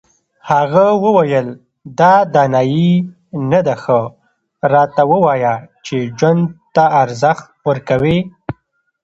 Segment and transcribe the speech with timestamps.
[0.49, 1.47] هغه وویل
[1.99, 2.91] دا دانایي
[3.51, 3.99] نه ده ښه
[4.73, 5.53] راته ووایه
[5.85, 6.43] چې ژوند
[6.75, 8.17] ته ارزښت ورکوې.